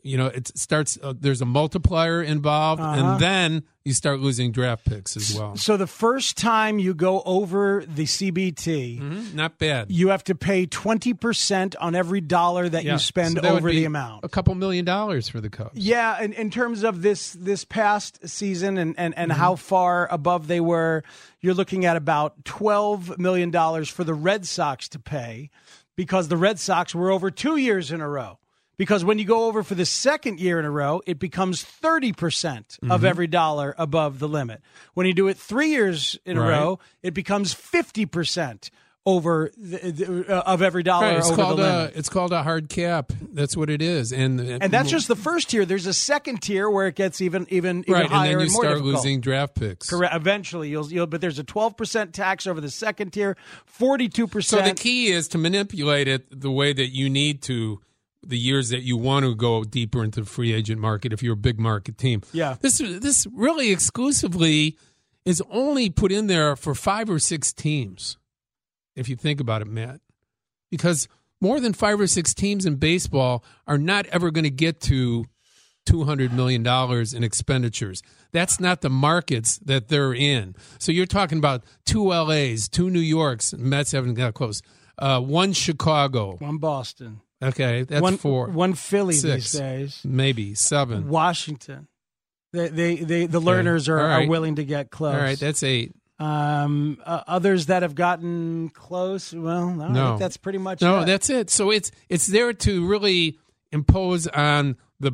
[0.05, 0.99] You know, it starts.
[1.01, 3.01] Uh, there's a multiplier involved, Uh-huh.
[3.12, 5.57] and then you start losing draft picks as well.
[5.57, 9.91] So the first time you go over the CBT, Mhm, Not bad.
[9.93, 12.95] you have to pay 20% on every dollar that Yeah.
[12.95, 14.25] you spend So that over the amount.
[14.25, 15.71] A couple million dollars for the Cubs.
[15.75, 19.41] Yeah, in, in terms of this this past season and, and, and Mm-hmm.
[19.41, 21.03] how far above they were,
[21.41, 25.51] you're looking at about twelve million dollars for the Red Sox to pay
[25.97, 28.38] because the Red Sox were over two years in a row.
[28.83, 32.59] Because when you go over for the second year in a row, it becomes 30%
[32.59, 33.07] of Mm-hmm.
[33.07, 34.61] every dollar above the limit.
[34.95, 38.71] When you do it three years in a row, it becomes 50%
[39.07, 41.92] over the, the, uh, of every dollar Right, it's over called the a limit.
[41.97, 43.12] it's called a hard cap.
[43.33, 45.64] That's what it is, and And that's just the first tier.
[45.64, 48.11] There's a second tier where it gets even even, even right.
[48.11, 48.95] And then you more start difficult.
[48.97, 49.90] losing draft picks.
[49.90, 50.12] Correct.
[50.14, 51.07] Eventually, you'll you'll.
[51.07, 54.62] But there's a 12 percent tax over the second tier, 42 percent.
[54.64, 57.81] So the key is to manipulate it the way that you need to
[58.25, 61.35] the years that you want to go deeper into the free agent market if you're
[61.35, 62.23] a big market team.
[62.33, 62.57] Yeah.
[62.61, 64.77] This this really exclusively
[65.25, 68.19] is only put in there for five or six teams.
[68.95, 70.01] If you think about it, Matt.
[70.71, 71.09] Because
[71.41, 75.27] more than five or six teams in baseball are not ever going to get to
[75.87, 76.67] $200 million
[77.17, 78.03] in expenditures.
[78.33, 80.55] That's not the markets that they're in.
[80.79, 84.63] So you're talking about two LAs, two New Yorks, Mets haven't got close,
[84.99, 86.37] uh, one Chicago.
[86.37, 88.49] one Boston, Okay, that's one four.
[88.49, 89.53] one Philly Six.
[89.53, 91.09] these days, Maybe seven.
[91.09, 91.89] Washington.
[92.53, 94.25] They they, they the Lerners are, right.
[94.25, 95.15] are willing to get close.
[95.15, 95.93] All right, that's eight.
[96.19, 99.33] um, uh, others that have gotten close.
[99.33, 100.09] Well, no, I No.
[100.11, 101.07] think that's pretty much No, it.
[101.07, 101.51] that's it.
[101.51, 103.39] So it's it's there to really
[103.73, 105.13] impose on the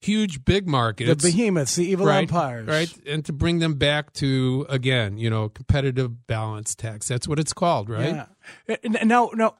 [0.00, 2.66] huge big markets, the behemoths, the evil right, empires.
[2.66, 7.06] right, and to bring them back to again, you know, competitive balance tax.
[7.08, 8.14] That's what it's called, right?
[8.14, 8.26] Yeah.
[8.68, 9.54] Uh, No, no.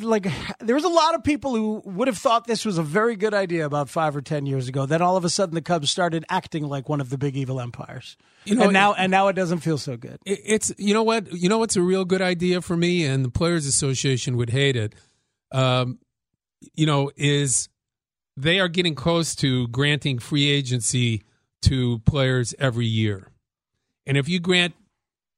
[0.00, 0.26] Like
[0.60, 3.34] there was a lot of people who would have thought this was a very good
[3.34, 4.86] idea about five or ten years ago.
[4.86, 7.60] Then all of a sudden, the Cubs started acting like one of the big evil
[7.60, 8.16] empires.
[8.44, 10.18] You know, and now, and now it doesn't feel so good.
[10.24, 13.30] It's you know what you know what's a real good idea for me, and the
[13.30, 14.94] Players Association would hate it.
[15.52, 15.98] Um,
[16.74, 17.68] you know, is
[18.42, 21.22] they are getting close to granting free agency
[21.62, 23.28] to players every year,
[24.06, 24.74] and if you grant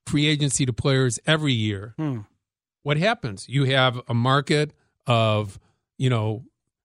[0.07, 2.21] free agency to players every year, Hmm.
[2.83, 3.49] what happens?
[3.49, 4.73] You have a market
[5.07, 5.59] of
[5.99, 6.45] you know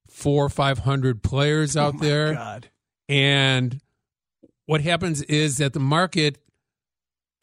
[0.09, 2.69] four or five hundred players out oh there, God.
[3.09, 3.79] and
[4.65, 6.37] what happens is that the market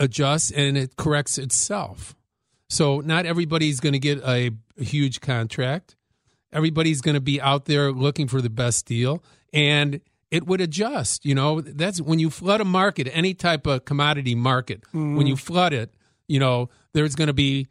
[0.00, 2.14] adjusts and it corrects itself.
[2.68, 5.96] So not everybody's going to get a, a huge contract.
[6.54, 11.26] Everybody's going to be out there looking for the best deal and it would adjust,
[11.26, 11.60] you know.
[11.60, 15.40] That's when you flood a market, any type of commodity market, when you mm.
[15.40, 15.94] flood it,
[16.26, 17.68] you know, there's going to be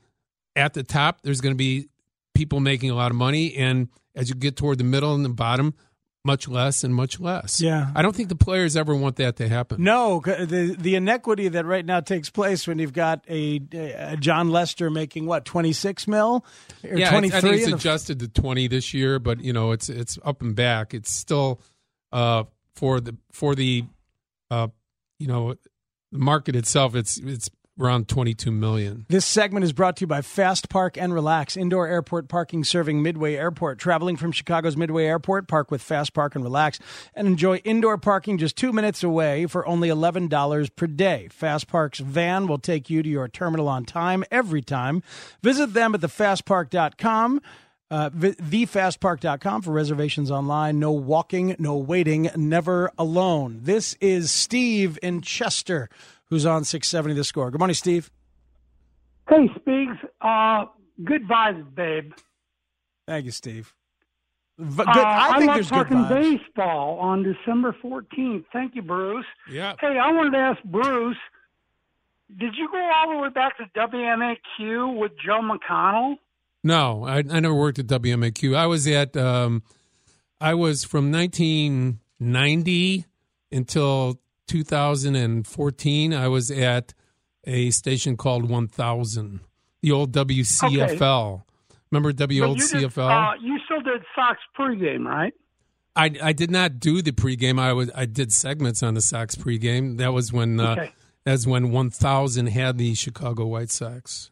[0.55, 1.89] at the top, there's going to be
[2.35, 5.29] people making a lot of money and as you get toward the middle and the
[5.29, 5.73] bottom,
[6.25, 7.59] much less and much less.
[7.59, 7.91] Yeah.
[7.95, 9.83] I don't think the players ever want that to happen.
[9.83, 14.49] No, the the inequity that right now takes place when you've got a, a Jon
[14.49, 16.45] Lester making what twenty six mil
[16.83, 19.89] or yeah, I- I, think it's adjusted to 20 this year, but you know, it's
[19.89, 20.93] it's up and back.
[20.93, 21.59] It's still
[22.11, 22.43] uh
[22.75, 23.83] for the for the
[24.49, 24.67] uh,
[25.19, 25.55] you know
[26.11, 29.05] the market itself, it's it's around 22 million.
[29.09, 33.01] This segment is brought to you by Fast Park and Relax, indoor airport parking serving
[33.01, 33.79] Midway Airport.
[33.79, 36.79] Traveling from Chicago's Midway Airport, park with Fast Park and Relax
[37.15, 41.27] and enjoy indoor parking just two minutes away for only $11 per day.
[41.31, 45.01] Fast Park's van will take you to your terminal on time every time.
[45.41, 47.41] Visit them at thefastpark.com.
[47.91, 50.79] Uh, thefastpark.com for reservations online.
[50.79, 53.59] No walking, no waiting, never alone.
[53.61, 55.89] This is Steve in Chester
[56.33, 57.51] who's on 670 the score.
[57.51, 58.09] Good morning, Steve.
[59.29, 59.97] Hey, Speaks.
[60.19, 60.65] Uh,
[61.03, 62.11] good vibes, babe.
[63.07, 63.73] Thank you, Steve.
[64.57, 64.87] V- good.
[64.87, 68.45] Uh, I, think I like talking baseball on December 14th.
[68.51, 69.25] Thank you, Bruce.
[69.49, 69.75] Yeah.
[69.79, 71.17] Hey, I wanted to ask Bruce,
[72.35, 76.15] did you go all the way back to WMAQ with Joe McConnell?
[76.63, 78.55] No, I, I never worked at WMAQ.
[78.55, 79.61] I was at, um,
[80.41, 83.05] I was from 1990
[83.51, 86.93] until 2014, I was at
[87.45, 89.39] a station called 1000,
[89.81, 91.33] the old WCFL.
[91.33, 91.43] Okay.
[91.91, 93.33] Remember W old CFL?
[93.33, 95.33] Uh, you still did Sox pregame, right?
[95.95, 97.59] I, I did not do the pregame.
[97.59, 99.97] I was I did segments on the Sox pregame.
[99.97, 100.93] That was when uh, okay.
[101.23, 104.31] that's when 1000 had the Chicago White Sox.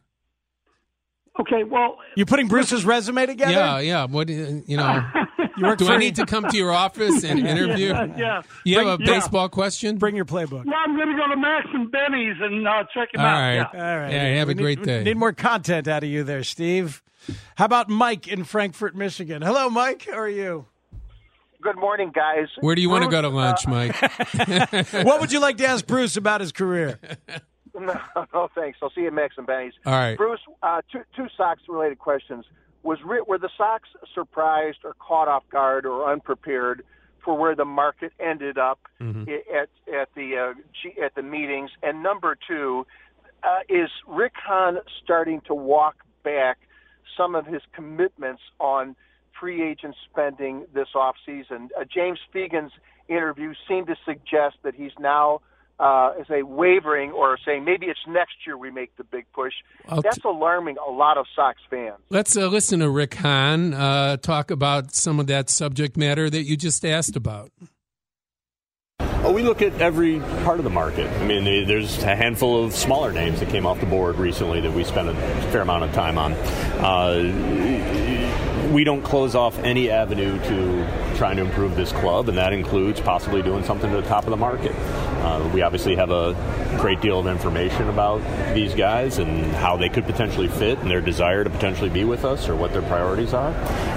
[1.40, 3.52] Okay, well, you're putting Bruce's resume together?
[3.52, 4.04] Yeah, yeah.
[4.06, 5.04] What you know?
[5.64, 7.88] You Do I need to come to your office and interview?
[7.88, 8.42] yeah, yeah.
[8.64, 9.14] You have a yeah.
[9.14, 9.98] baseball question?
[9.98, 10.64] Bring your playbook.
[10.64, 13.40] No, I'm going to go to Max and Benny's and uh, check him All out.
[13.40, 13.54] Right.
[13.54, 13.92] Yeah.
[13.92, 14.12] All right.
[14.12, 15.02] Yeah, have we a great need, day.
[15.04, 17.02] Need more content out of you there, Steve.
[17.56, 19.42] How about Mike in Frankfort, Michigan?
[19.42, 20.06] Hello, Mike.
[20.10, 20.66] How are you?
[21.62, 22.48] Good morning, guys.
[22.60, 24.92] Where do you Bruce, want to go to lunch, uh, Mike?
[25.06, 26.98] what would you like to ask Bruce about his career?
[27.74, 27.98] No,
[28.34, 28.78] no, thanks.
[28.82, 29.72] I'll see you at Max and Benny's.
[29.86, 30.14] All right.
[30.14, 32.44] Bruce, uh, two, two Sox related questions.
[32.82, 36.84] Was were the Sox surprised or caught off guard or unprepared
[37.24, 39.28] for where the market ended up mm-hmm.
[39.30, 41.70] at at the uh, at the meetings?
[41.82, 42.86] And number two,
[43.42, 46.58] uh, is Rick Hahn starting to walk back
[47.16, 48.96] some of his commitments on
[49.38, 51.68] free agent spending this offseason?
[51.78, 52.72] Uh, James Fegan's
[53.08, 55.40] interview seemed to suggest that he's now
[55.82, 59.52] uh, say wavering or saying maybe it's next year we make the big push.
[59.88, 61.96] I'll That's t- alarming a lot of Sox fans.
[62.08, 66.44] Let's uh, listen to Rick Hahn uh, talk about some of that subject matter that
[66.44, 67.50] you just asked about.
[69.00, 71.08] Well, we look at every part of the market.
[71.20, 74.72] I mean, there's a handful of smaller names that came off the board recently that
[74.72, 75.14] we spent a
[75.50, 76.32] fair amount of time on.
[76.32, 82.52] Uh, we don't close off any avenue to trying to improve this club, and that
[82.52, 84.72] includes possibly doing something to the top of the market.
[85.22, 86.34] Uh, we obviously have a
[86.80, 88.20] great deal of information about
[88.54, 92.24] these guys and how they could potentially fit and their desire to potentially be with
[92.24, 93.52] us or what their priorities are.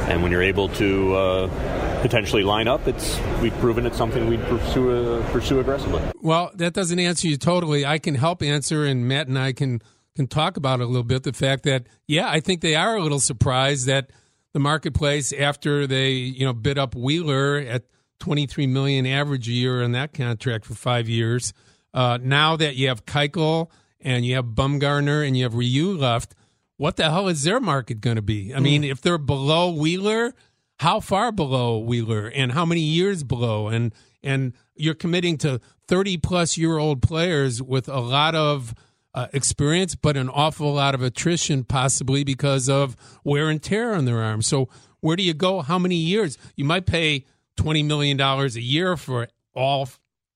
[0.08, 4.44] And when you're able to uh, potentially line up, it's we've proven it's something we'd
[4.44, 6.02] pursue uh, pursue aggressively.
[6.22, 7.86] Well, that doesn't answer you totally.
[7.86, 9.82] I can help answer, and Matt and I can
[10.16, 11.24] can talk about it a little bit.
[11.24, 14.12] The fact that yeah, I think they are a little surprised that
[14.54, 17.84] the marketplace after they you know bid up Wheeler at
[18.20, 21.54] 23 million average a year in that contract for five years.
[21.94, 23.70] Uh, now that you have Keuchel
[24.02, 26.36] and you have Bumgarner and you have Ryu left,
[26.78, 28.54] what the hell is their market going to be?
[28.54, 28.92] I mean, mm.
[28.92, 30.34] if they're below Wheeler,
[30.80, 33.68] how far below Wheeler and how many years below?
[33.68, 38.74] And and you're committing to 30 plus year old players with a lot of
[39.14, 44.04] uh, experience, but an awful lot of attrition, possibly because of wear and tear on
[44.04, 44.48] their arms.
[44.48, 44.68] So
[45.00, 45.62] where do you go?
[45.62, 46.38] How many years?
[46.56, 47.26] You might pay
[47.58, 49.90] twenty million dollars a year for all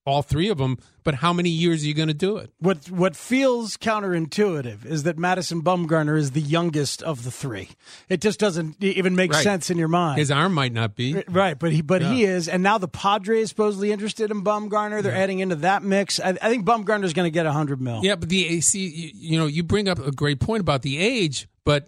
[0.10, 2.52] all three of them, but how many years are you going to do it?
[2.60, 7.70] What what feels counterintuitive is that Madison Bumgarner is the youngest of the three.
[8.10, 9.44] It just doesn't even make right.
[9.44, 10.20] sense in your mind.
[10.20, 12.14] His arm might not be right, but he but yeah.
[12.14, 15.04] he is, and now the Padres supposedly interested in Bumgarner.
[15.04, 15.20] They're yeah.
[15.20, 16.20] adding into that mix.
[16.20, 18.02] I, I think Bumgarner is going to get a hundred mil.
[18.04, 20.98] Yeah, but the AC, you, you know, you bring up a great point about the
[20.98, 21.88] age, but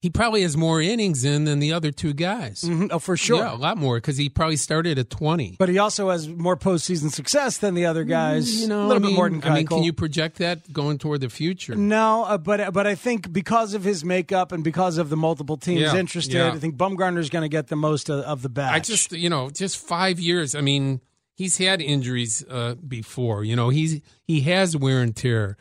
[0.00, 2.62] he probably has more innings in than the other two guys.
[2.62, 2.88] Mm-hmm.
[2.90, 3.38] Oh, for sure.
[3.38, 5.56] Yeah, a lot more because he probably started at 20.
[5.58, 8.60] But he also has more postseason success than the other mm, guys.
[8.60, 9.50] You know, a little I mean, bit more than Keuchel.
[9.50, 11.74] I mean, can you project that going toward the future?
[11.74, 15.56] No, uh, but but I think because of his makeup and because of the multiple
[15.56, 16.52] teams yeah, interested, yeah.
[16.52, 18.74] I think Bumgarner is going to get the most of, of the batch.
[18.74, 20.54] I just, you know, just five years.
[20.54, 21.00] I mean,
[21.34, 23.44] he's had injuries uh, before.
[23.44, 25.56] You know, he's he has wear and tear.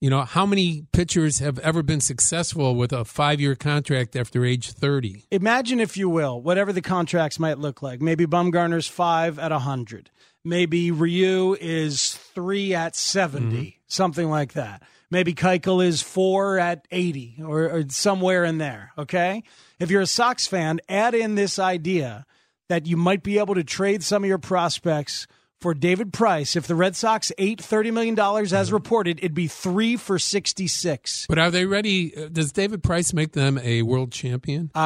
[0.00, 4.44] You know, how many pitchers have ever been successful with a five year contract after
[4.44, 5.24] age 30?
[5.32, 8.00] Imagine, if you will, whatever the contracts might look like.
[8.00, 10.10] Maybe Bumgarner's five at 100.
[10.44, 13.68] Maybe Ryu is three at 70, mm-hmm.
[13.88, 14.84] something like that.
[15.10, 18.92] Maybe Keuchel is four at 80 or, or somewhere in there.
[18.96, 19.42] Okay.
[19.80, 22.24] If you're a Sox fan, add in this idea
[22.68, 25.26] that you might be able to trade some of your prospects
[25.60, 26.56] for David Price.
[26.56, 31.26] If the Red Sox ate $30 million as reported, it'd be three for 66.
[31.28, 32.16] But are they ready?
[32.16, 34.70] uh, Does David Price make them a world champion?
[34.74, 34.78] Uh,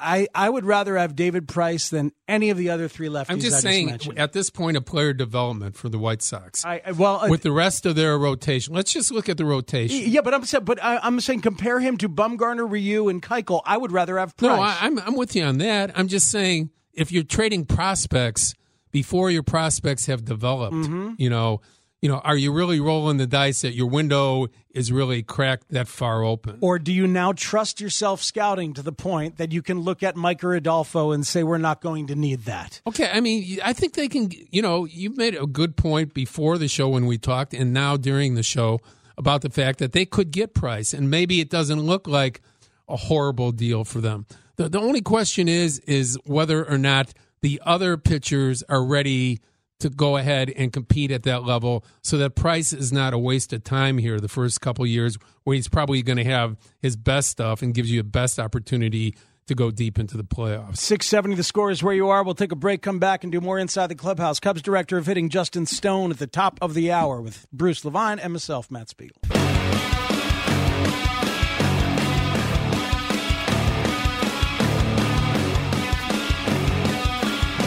[0.00, 3.26] I, I would rather have David Price than any of the other three lefties.
[3.30, 6.82] I'm just I saying, at this point of player development for the White Sox, I,
[6.96, 10.10] well, uh, with the rest of their rotation, let's just look at the rotation.
[10.10, 13.62] yeah, but I'm saying, but I, I'm saying compare him to Bumgarner, Ryu, and Keuchel.
[13.64, 14.48] I would rather have Price.
[14.48, 15.92] No, I, I'm I'm with you on that.
[15.98, 18.54] I'm just saying if you're trading prospects
[18.90, 21.14] before your prospects have developed, Mm-hmm.
[21.18, 21.60] you know,
[22.00, 25.88] you know, are you really rolling the dice that your window is really cracked that
[25.88, 26.58] far open?
[26.60, 30.14] Or do you now trust yourself scouting to the point that you can look at
[30.14, 32.80] Mike Rodolfo and say we're not going to need that?
[32.86, 34.30] Okay, I mean, I think they can.
[34.50, 37.96] You know, you made a good point before the show when we talked, and now
[37.96, 38.78] during the show
[39.16, 42.40] about the fact that they could get Price, and maybe it doesn't look like
[42.88, 44.24] a horrible deal for them.
[44.54, 49.40] The the only question is is whether or not the other pitchers are ready
[49.80, 53.52] to go ahead and compete at that level, so that Price is not a waste
[53.52, 57.30] of time here the first couple years, where he's probably going to have his best
[57.30, 59.14] stuff and gives you a best opportunity
[59.46, 60.78] to go deep into the playoffs.
[60.78, 62.22] 670 the score is where you are.
[62.22, 64.40] We'll take a break, come back, and do more inside the clubhouse.
[64.40, 68.18] Cubs director of hitting Justin Stone at the top of the hour with Bruce Levine
[68.18, 69.16] and myself, Matt Spiegel.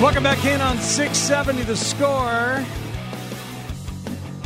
[0.02, 2.66] Welcome back in on 670 the score.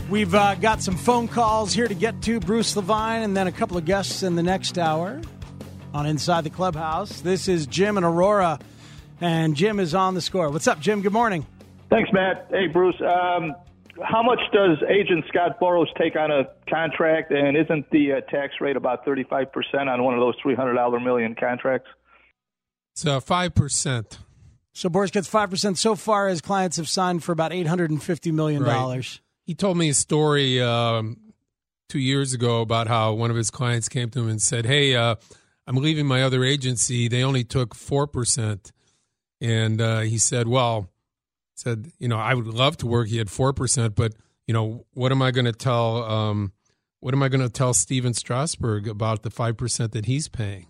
[0.10, 3.54] We've uh, got some phone calls here to get to Bruce Levine and then a
[3.54, 5.22] couple of guests in the next hour
[5.94, 7.22] on Inside the Clubhouse.
[7.22, 8.60] This is Jim and Aurora,
[9.22, 10.50] and Jim is on the score.
[10.50, 11.02] What's up, Jim?
[11.02, 11.48] Good morning.
[11.90, 12.48] Thanks, Matt.
[12.50, 13.00] Hey, Bruce.
[13.00, 13.56] Um,
[14.04, 18.56] how much does Agent Scott Boras take on a contract, and isn't the uh, tax
[18.60, 19.48] rate about 35%
[19.88, 21.88] on one of those $300 million contracts?
[22.94, 24.20] So five percent.
[24.76, 26.28] So Boras gets 5% so far.
[26.28, 28.62] His clients have signed for about $850 million.
[28.62, 29.20] Right.
[29.46, 31.18] He told me a story um,
[31.88, 34.96] two years ago about how one of his clients came to him and said, "Hey,
[34.96, 35.16] uh,
[35.66, 37.08] I'm leaving my other agency.
[37.08, 38.72] They only took four percent,"
[39.40, 40.90] and uh, he said, "Well,
[41.54, 43.08] said you know I would love to work.
[43.08, 44.14] He had four percent, but
[44.48, 46.04] you know what am I going to tell?
[46.04, 46.54] Um,
[47.02, 50.66] what am I going to tell Stephen Strasburg about the five percent that he's paying?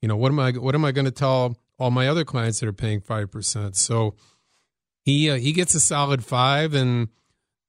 [0.00, 2.60] You know what am I what am I going to tell all my other clients
[2.60, 3.76] that are paying five percent?
[3.76, 4.14] So."
[5.04, 7.08] he uh, he gets a solid five, and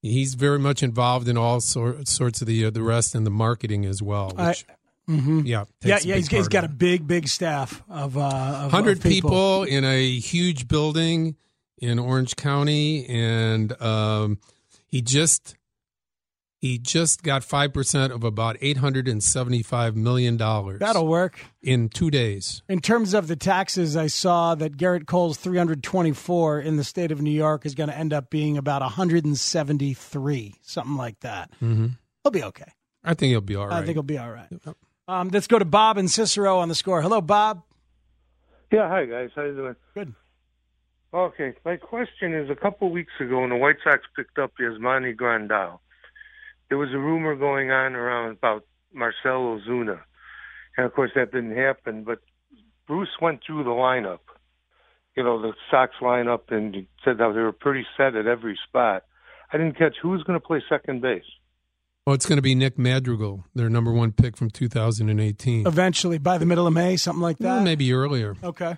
[0.04, 3.32] he's very much involved in all sor- sorts of the uh, the rest and the
[3.32, 4.30] marketing as well.
[4.38, 4.66] Which,
[5.10, 5.42] Mhm.
[5.48, 6.14] yeah, Yeah, yeah.
[6.14, 8.22] big He's, he's got a big, big staff of, uh,
[8.66, 9.32] of hundred people.
[9.32, 11.36] people in a huge building
[11.80, 14.38] in Orange County, and um,
[14.86, 15.56] he just
[16.64, 20.80] he just got five percent of about eight hundred and seventy five million dollars.
[20.80, 21.42] That'll work.
[21.62, 22.64] in two days.
[22.70, 27.22] In terms of the taxes, I saw that Gerrit Cole's 324 in the state of
[27.22, 31.52] New York is going to end up being about 173, something like that.
[31.62, 31.88] Mm-hmm.
[32.24, 32.72] He'll be okay.
[33.04, 33.84] I think he'll be all right.
[33.84, 34.48] I think he'll be all right.
[35.10, 37.02] Um, let's go to Bob and Cicero on the score.
[37.02, 37.64] Hello, Bob.
[38.72, 39.32] Yeah, hi guys.
[39.36, 39.76] How you doing?
[39.94, 40.14] Good.
[41.14, 45.14] Okay, my question is: a couple weeks ago, when the White Sox picked up Yasmani
[45.14, 45.80] Grandal,
[46.70, 50.00] there was a rumor going on around about Marcelo Ozuna,
[50.78, 52.04] and of course that didn't happen.
[52.04, 52.20] But
[52.88, 54.20] Bruce went through the lineup,
[55.16, 59.04] you know, the Sox lineup, and said that they were pretty set at every spot.
[59.52, 61.24] I didn't catch who was going to play second base.
[62.06, 65.66] Well, it's going to be Nick Madrigal, their number one pick from 2018.
[65.66, 67.46] Eventually, by the middle of May, something like that.
[67.46, 68.36] Well, maybe earlier.
[68.44, 68.78] Okay.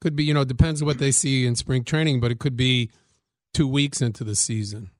[0.00, 2.56] Could be, you know, it depends what they see in spring training, but it could
[2.56, 2.90] be
[3.52, 4.90] two weeks into the season.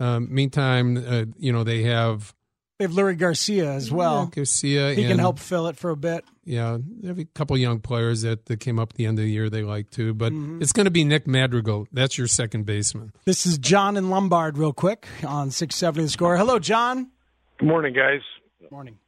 [0.00, 2.34] Um, meantime, uh, you know, they have
[2.78, 4.24] They have Leury Garcia as well.
[4.30, 4.94] Yeah, Garcia.
[4.94, 6.24] he can help fill it for a bit.
[6.44, 9.24] Yeah, they have a couple young players that, that came up at the end of
[9.24, 10.62] the year they like too, but Mhm.
[10.62, 11.88] it's going to be Nick Madrigal.
[11.92, 13.12] That's your second baseman.
[13.26, 16.36] This is John and Lombard, real quick, on 670 the score.
[16.36, 17.10] Hello, John.
[17.58, 18.20] Good morning, guys.
[18.60, 18.98] Good Morning.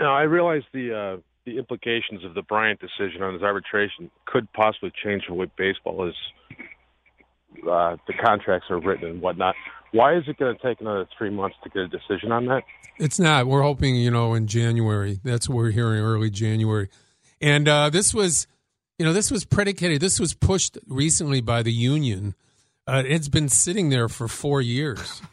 [0.00, 4.50] Now, I realize the uh, the implications of the Bryant decision on his arbitration could
[4.54, 6.14] possibly change the way baseball is.
[7.68, 9.54] Uh, the contracts are written and whatnot.
[9.92, 12.62] Why is it going to take another three months to get a decision on that?
[12.98, 13.46] It's not.
[13.46, 15.20] We're hoping, you know, in January.
[15.24, 16.88] That's what we're hearing early January.
[17.40, 18.46] And uh, this was,
[18.98, 22.34] you know, this was predicated, this was pushed recently by the union.
[22.86, 25.22] Uh, it's been sitting there for four years.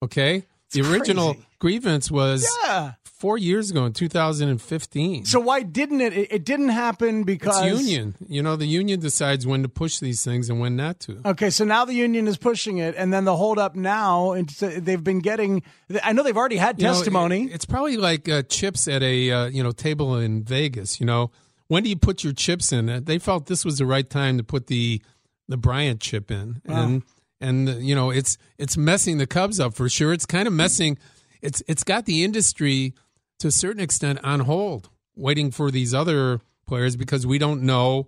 [0.00, 0.44] Okay?
[0.70, 1.46] the original crazy.
[1.58, 2.92] grievance was Yeah.
[3.18, 5.24] Four years ago in 2015.
[5.24, 6.12] So why didn't it?
[6.12, 8.14] It, it didn't happen because It's union.
[8.28, 11.20] You know, the union decides when to push these things and when not to.
[11.24, 15.02] Okay, so now the union is pushing it, and then the holdup now, and they've
[15.02, 15.62] been getting.
[16.02, 17.44] I know they've already had You know, testimony.
[17.46, 21.00] it- it's probably like uh, chips at a uh, you know table in Vegas.
[21.00, 21.30] You know,
[21.66, 23.04] when do you put your chips in?
[23.04, 25.02] They felt this was the right time to put the
[25.48, 26.82] the Bryant chip in, Wow.
[26.84, 27.02] and
[27.40, 30.12] and you know it's it's messing the Cubs up for sure.
[30.12, 30.98] It's kind of messing.
[31.40, 32.94] It's it's got the industry
[33.38, 38.06] to a certain extent on hold, waiting for these other players because we don't know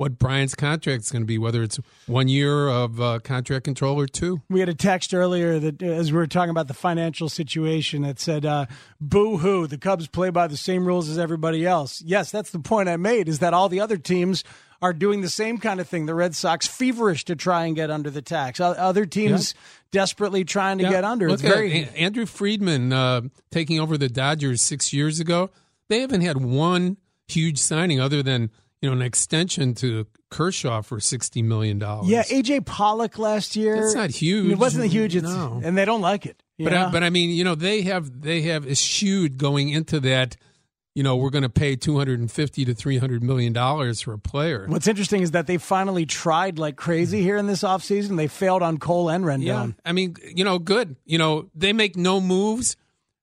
[0.00, 4.00] what Bryant's contract is going to be, whether it's one year of uh, contract control
[4.00, 4.40] or two.
[4.48, 8.18] We had a text earlier that, as we were talking about the financial situation, that
[8.18, 8.64] said, uh,
[8.98, 9.66] "Boo hoo!
[9.66, 12.96] The Cubs play by the same rules as everybody else." Yes, that's the point I
[12.96, 13.28] made.
[13.28, 14.42] Is that all the other teams
[14.82, 16.06] are doing the same kind of thing?
[16.06, 18.60] The Red Sox feverish to try and get under the tax.
[18.60, 19.60] Other teams yeah.
[19.92, 20.90] desperately trying to yeah.
[20.90, 21.28] get under.
[21.28, 25.50] Look it's very Andrew Friedman uh, taking over the Dodgers six years ago.
[25.88, 26.96] They haven't had one
[27.28, 28.50] huge signing other than
[28.80, 32.08] you know, an extension to Kershaw for sixty million dollars.
[32.08, 33.76] Yeah, AJ Pollock last year.
[33.76, 34.52] It's not huge.
[34.52, 35.16] It wasn't huge.
[35.16, 35.60] It's, no.
[35.62, 36.42] and they don't like it.
[36.58, 40.36] But I, but I mean, you know, they have they have eschewed going into that.
[40.94, 44.00] You know, we're going to pay two hundred and fifty to three hundred million dollars
[44.00, 44.66] for a player.
[44.68, 48.16] What's interesting is that they finally tried like crazy here in this offseason.
[48.16, 49.44] They failed on Cole and Rendon.
[49.44, 50.96] Yeah, I mean, you know, good.
[51.04, 52.76] You know, they make no moves.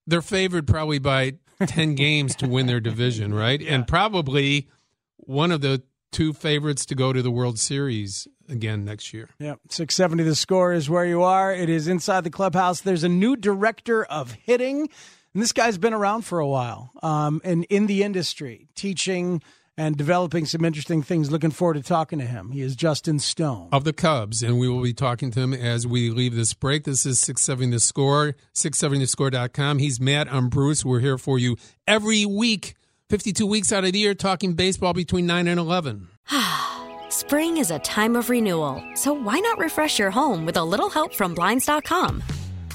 [0.05, 1.33] They're favored probably by
[1.65, 3.59] ten games to win their division, right?
[3.59, 3.73] Yeah.
[3.73, 4.69] And probably
[5.17, 9.29] one of the two favorites to go to the World Series again next year.
[9.39, 9.59] Yep.
[9.69, 11.53] 670 the score is where you are.
[11.53, 12.81] It is inside the clubhouse.
[12.81, 14.89] There's a new director of hitting,
[15.37, 19.39] and this guy's been around for a while um, and in the industry, teaching
[19.77, 21.29] and developing some interesting things.
[21.29, 22.49] Looking forward to talking to him.
[22.49, 23.69] He is Justin Stone.
[23.71, 26.85] Of the Cubs, and we will be talking to him as we leave this break.
[26.85, 29.77] This is 670 The Score, 670thescore.com.
[29.77, 30.27] He's Matt.
[30.33, 30.83] I'm Bruce.
[30.83, 31.55] We're here for you
[31.87, 32.73] every week
[33.11, 36.07] 52 weeks out of the year talking baseball between 9 and 11.
[37.09, 40.89] Spring is a time of renewal, so why not refresh your home with a little
[40.89, 42.23] help from Blinds.com?